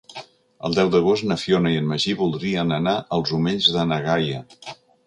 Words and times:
El 0.69 0.77
deu 0.77 0.89
d'agost 0.95 1.27
na 1.31 1.37
Fiona 1.43 1.75
i 1.75 1.83
en 1.83 1.91
Magí 1.91 2.17
voldrien 2.25 2.75
anar 2.81 2.99
als 3.19 3.39
Omells 3.43 3.71
de 3.79 3.89
na 3.93 4.05
Gaia. 4.11 4.45